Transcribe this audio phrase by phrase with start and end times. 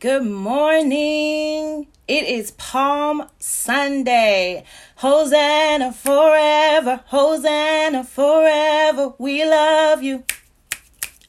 [0.00, 1.86] Good morning.
[2.08, 4.64] It is Palm Sunday.
[4.96, 7.02] Hosanna forever.
[7.08, 9.12] Hosanna forever.
[9.18, 10.24] We love you.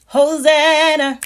[0.06, 1.20] Hosanna.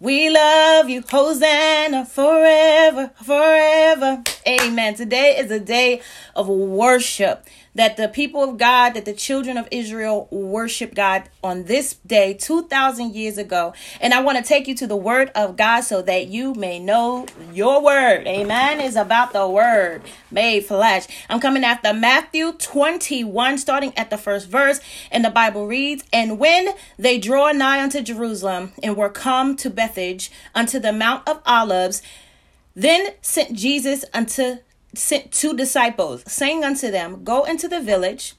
[0.00, 1.04] We love you.
[1.08, 4.24] Hosanna forever, forever.
[4.46, 4.94] Amen.
[4.94, 6.00] Today is a day
[6.34, 11.64] of worship that the people of God, that the children of Israel worship God on
[11.64, 13.74] this day 2,000 years ago.
[14.00, 16.78] And I want to take you to the word of God so that you may
[16.78, 18.26] know your word.
[18.26, 18.80] Amen.
[18.80, 21.06] Is about the word made flesh.
[21.28, 24.80] I'm coming after Matthew 21, starting at the first verse.
[25.10, 29.68] And the Bible reads, And when they draw nigh unto Jerusalem and were come to
[29.68, 32.02] Bethphage unto the Mount of Olives,
[32.74, 34.58] then sent Jesus unto
[34.94, 38.34] sent two disciples, saying unto them, Go into the village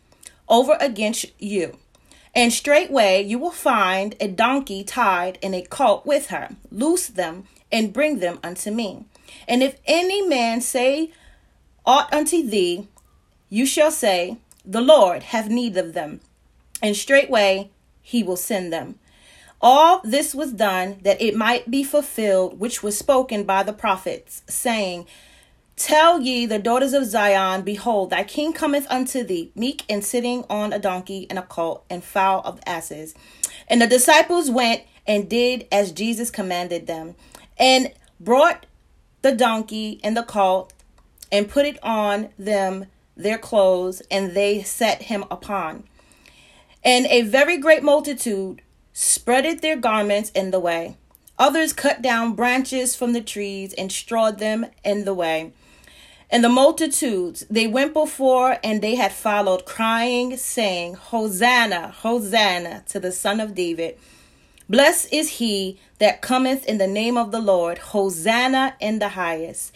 [0.47, 1.77] over against you.
[2.33, 6.49] And straightway you will find a donkey tied and a colt with her.
[6.71, 9.05] Loose them and bring them unto me.
[9.47, 11.11] And if any man say
[11.85, 12.87] aught unto thee,
[13.49, 16.21] you shall say, The Lord have need of them.
[16.81, 17.69] And straightway
[18.01, 18.95] he will send them.
[19.61, 24.41] All this was done that it might be fulfilled, which was spoken by the prophets,
[24.47, 25.05] saying,
[25.75, 30.45] Tell ye the daughters of Zion, Behold, thy king cometh unto thee, meek and sitting
[30.49, 33.13] on a donkey and a colt and fowl of asses.
[33.67, 37.15] And the disciples went and did as Jesus commanded them,
[37.57, 38.65] and brought
[39.21, 40.73] the donkey and the colt,
[41.31, 45.83] and put it on them their clothes, and they set him upon.
[46.83, 48.61] And a very great multitude
[48.93, 50.97] spreaded their garments in the way.
[51.39, 55.53] Others cut down branches from the trees and strawed them in the way.
[56.29, 62.99] And the multitudes, they went before and they had followed, crying, saying, Hosanna, Hosanna to
[62.99, 63.97] the Son of David.
[64.69, 69.75] Blessed is he that cometh in the name of the Lord, Hosanna in the highest.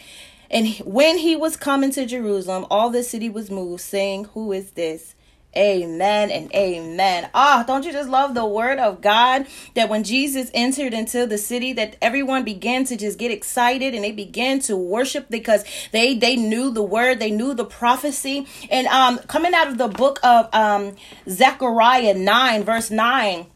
[0.50, 4.70] And when he was coming to Jerusalem, all the city was moved, saying, Who is
[4.70, 5.14] this?
[5.56, 7.30] Amen and amen.
[7.34, 11.26] Ah, oh, don't you just love the word of God that when Jesus entered into
[11.26, 15.64] the city that everyone began to just get excited and they began to worship because
[15.92, 18.46] they they knew the word, they knew the prophecy.
[18.70, 20.94] And um coming out of the book of um
[21.28, 23.46] Zechariah 9 verse 9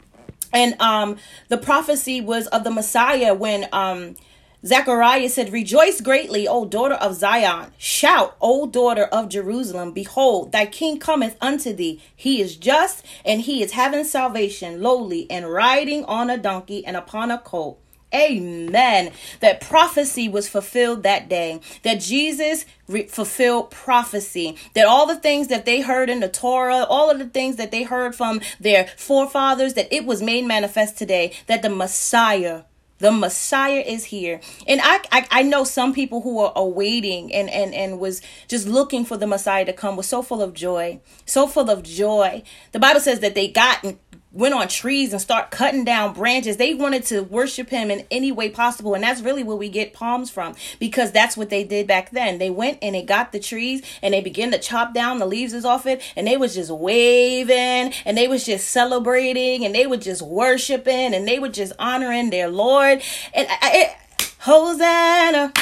[0.53, 1.17] and um
[1.49, 4.17] the prophecy was of the Messiah when um
[4.65, 7.73] Zechariah said, Rejoice greatly, O daughter of Zion.
[7.79, 9.93] Shout, O daughter of Jerusalem.
[9.93, 12.03] Behold, thy king cometh unto thee.
[12.15, 16.97] He is just, and he is having salvation, lowly, and riding on a donkey and
[16.97, 17.81] upon a colt.
[18.13, 19.13] Amen.
[19.39, 21.61] That prophecy was fulfilled that day.
[21.85, 24.57] That Jesus re- fulfilled prophecy.
[24.75, 27.71] That all the things that they heard in the Torah, all of the things that
[27.71, 31.33] they heard from their forefathers, that it was made manifest today.
[31.47, 32.63] That the Messiah
[33.01, 34.41] the Messiah is here.
[34.67, 38.69] And I, I, I know some people who are awaiting and, and, and was just
[38.69, 42.43] looking for the Messiah to come was so full of joy, so full of joy.
[42.73, 43.85] The Bible says that they got
[44.33, 46.57] went on trees and start cutting down branches.
[46.57, 48.95] They wanted to worship him in any way possible.
[48.95, 52.39] And that's really where we get palms from because that's what they did back then.
[52.39, 55.51] They went and they got the trees and they began to chop down the leaves
[55.65, 59.97] off it and they was just waving and they was just celebrating and they were
[59.97, 63.03] just worshiping and they were just honoring their Lord.
[63.35, 63.97] And it,
[64.41, 65.53] Hosanna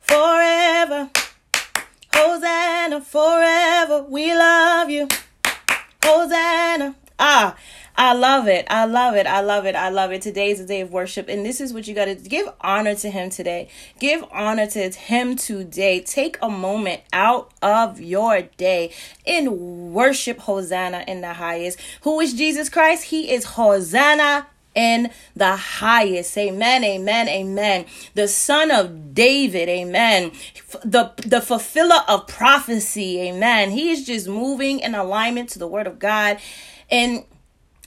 [0.00, 1.10] forever.
[2.14, 4.02] Hosanna forever.
[4.08, 5.08] We love you.
[6.02, 6.96] Hosanna.
[7.18, 7.56] Ah,
[7.96, 8.66] I love it.
[8.68, 9.26] I love it.
[9.26, 9.76] I love it.
[9.76, 10.20] I love it.
[10.20, 12.96] Today is a day of worship, and this is what you got to give honor
[12.96, 13.68] to Him today.
[14.00, 16.00] Give honor to Him today.
[16.00, 18.92] Take a moment out of your day
[19.24, 21.78] and worship Hosanna in the highest.
[22.02, 23.04] Who is Jesus Christ?
[23.04, 26.36] He is Hosanna in the highest.
[26.36, 26.82] Amen.
[26.82, 27.28] Amen.
[27.28, 27.86] Amen.
[28.14, 29.68] The son of David.
[29.68, 30.32] Amen.
[30.84, 33.20] The, the fulfiller of prophecy.
[33.20, 33.70] Amen.
[33.70, 36.38] He is just moving in alignment to the word of God.
[36.90, 37.24] And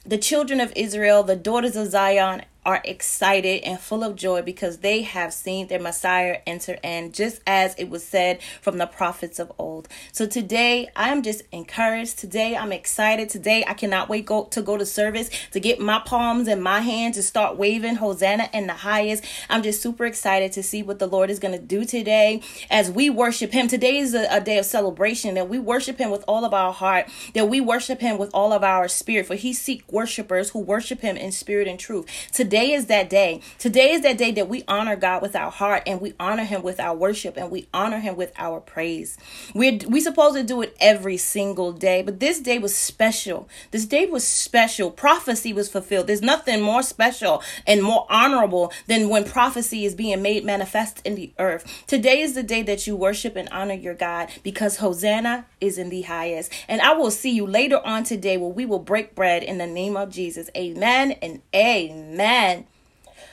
[0.08, 4.78] the children of Israel, the daughters of Zion, are excited and full of joy because
[4.78, 9.38] they have seen their Messiah enter in, just as it was said from the prophets
[9.38, 9.88] of old.
[10.12, 12.18] So today, I am just encouraged.
[12.18, 13.30] Today, I'm excited.
[13.30, 16.80] Today, I cannot wait go, to go to service, to get my palms in my
[16.80, 19.24] hands, to start waving Hosanna in the highest.
[19.48, 22.90] I'm just super excited to see what the Lord is going to do today as
[22.90, 23.68] we worship Him.
[23.68, 26.74] Today is a, a day of celebration that we worship Him with all of our
[26.74, 30.58] heart, that we worship Him with all of our spirit, for He seek worshipers who
[30.58, 32.04] worship Him in spirit and truth.
[32.30, 33.40] Today, today is that day.
[33.58, 36.62] Today is that day that we honor God with our heart and we honor him
[36.62, 39.16] with our worship and we honor him with our praise.
[39.54, 43.48] We're we supposed to do it every single day, but this day was special.
[43.70, 44.90] This day was special.
[44.90, 46.08] Prophecy was fulfilled.
[46.08, 51.14] There's nothing more special and more honorable than when prophecy is being made manifest in
[51.14, 51.84] the earth.
[51.86, 55.90] Today is the day that you worship and honor your God because Hosanna is in
[55.90, 56.52] the highest.
[56.66, 59.66] And I will see you later on today where we will break bread in the
[59.66, 60.50] name of Jesus.
[60.56, 62.47] Amen and amen.
[62.48, 62.64] Amen.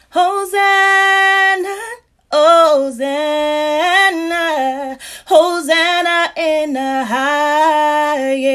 [0.10, 1.78] Hosanna,
[2.32, 3.08] Hosanna,
[5.26, 8.46] Hosanna in the highest.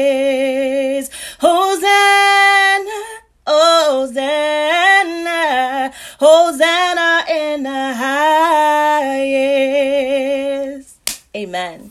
[1.39, 3.01] Hosanna,
[3.47, 4.21] Hosanna,
[6.19, 9.39] Hosanna in the highest.
[11.35, 11.90] Amen.